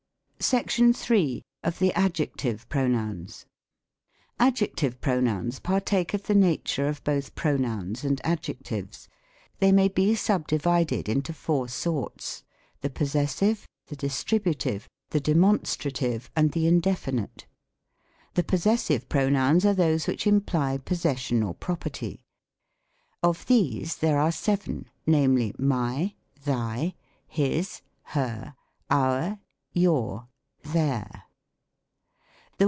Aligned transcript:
SECTION 0.41 0.95
III. 1.09 1.43
OF 1.63 1.77
THE 1.77 1.93
ADJECTIVE 1.95 2.67
PRONOUNS. 2.67 3.45
Adjective 4.39 4.99
pronouns 4.99 5.59
partake 5.59 6.15
of 6.15 6.23
the 6.23 6.33
nature 6.33 6.87
of 6.87 7.01
both 7.03 7.35
pronouns 7.35 8.03
and 8.03 8.19
a>5jectives. 8.23 9.07
They 9.59 9.71
may 9.71 9.87
be 9.87 10.15
subdivided 10.15 11.07
into 11.07 11.31
four 11.31 11.67
sorts: 11.67 12.43
the 12.81 12.89
possessive, 12.89 13.67
the 13.85 13.95
distributive, 13.95 14.89
the 15.11 15.19
demon 15.19 15.59
strative, 15.59 16.29
and 16.35 16.53
the 16.53 16.65
indefinite. 16.65 17.45
The 18.33 18.43
possessive 18.43 19.07
pronouns 19.09 19.63
are 19.63 19.75
those 19.75 20.07
which 20.07 20.25
imply 20.25 20.79
pos 20.79 21.01
session 21.01 21.43
or 21.43 21.53
property. 21.53 22.25
Of 23.21 23.45
these 23.45 23.97
there 23.97 24.17
are 24.17 24.31
seven; 24.31 24.89
namely, 25.05 25.53
my, 25.59 26.15
thy, 26.45 26.95
his, 27.27 27.83
her, 28.15 28.55
our, 28.89 29.37
your, 29.73 30.27
their. 30.63 31.23